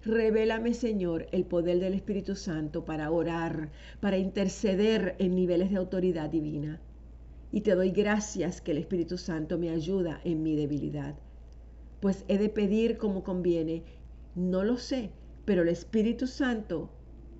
Revélame, 0.09 0.73
Señor, 0.73 1.27
el 1.33 1.45
poder 1.45 1.81
del 1.81 1.93
Espíritu 1.93 2.35
Santo 2.35 2.87
para 2.87 3.11
orar, 3.11 3.69
para 4.01 4.17
interceder 4.17 5.15
en 5.19 5.35
niveles 5.35 5.69
de 5.69 5.77
autoridad 5.77 6.31
divina. 6.31 6.81
Y 7.53 7.61
te 7.61 7.75
doy 7.75 7.91
gracias 7.91 8.63
que 8.63 8.71
el 8.71 8.79
Espíritu 8.79 9.19
Santo 9.19 9.59
me 9.59 9.69
ayuda 9.69 10.19
en 10.25 10.43
mi 10.43 10.57
debilidad. 10.57 11.15
Pues 12.01 12.25
he 12.27 12.39
de 12.39 12.49
pedir 12.49 12.97
como 12.97 13.23
conviene. 13.23 13.83
No 14.35 14.65
lo 14.65 14.79
sé, 14.79 15.11
pero 15.45 15.61
el 15.61 15.69
Espíritu 15.69 16.27
Santo, 16.27 16.89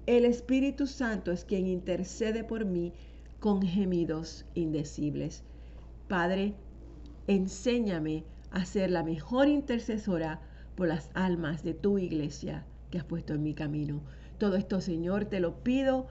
el 0.05 0.27
Espíritu 0.27 0.87
Santo 0.87 1.33
es 1.33 1.47
quien 1.47 1.67
intercede 1.67 2.45
por 2.45 2.67
mí 2.67 2.93
con 3.41 3.63
gemidos 3.63 4.45
indecibles. 4.53 5.43
Padre, 6.07 6.53
enséñame 7.29 8.25
a 8.51 8.67
ser 8.67 8.91
la 8.91 9.03
mejor 9.03 9.49
intercesora 9.49 10.43
por 10.79 10.87
las 10.87 11.11
almas 11.15 11.65
de 11.65 11.75
tu 11.75 11.99
iglesia 11.99 12.65
que 12.93 12.99
has 12.99 13.05
puesto 13.05 13.35
en 13.35 13.43
mi 13.43 13.53
camino. 13.53 14.01
Todo 14.39 14.55
esto, 14.55 14.81
Señor, 14.81 15.25
te 15.25 15.41
lo 15.41 15.65
pido 15.65 16.07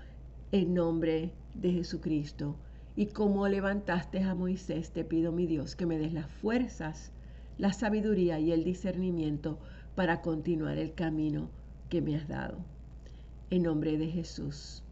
en 0.51 0.73
nombre 0.73 1.32
de 1.53 1.71
Jesucristo. 1.71 2.58
Y 2.93 3.06
como 3.06 3.47
levantaste 3.47 4.21
a 4.23 4.36
Moisés, 4.36 4.91
te 4.91 5.06
pido, 5.06 5.32
mi 5.32 5.47
Dios, 5.47 5.77
que 5.77 5.86
me 5.86 5.97
des 5.97 6.12
las 6.12 6.30
fuerzas, 6.30 7.13
la 7.58 7.71
sabiduría 7.71 8.41
y 8.41 8.51
el 8.51 8.65
discernimiento 8.65 9.58
para 9.95 10.21
continuar 10.21 10.77
el 10.77 10.93
camino 10.93 11.49
que 11.88 12.01
me 12.01 12.17
has 12.17 12.27
dado. 12.27 12.58
En 13.49 13.63
nombre 13.63 13.97
de 13.97 14.08
Jesús. 14.08 14.84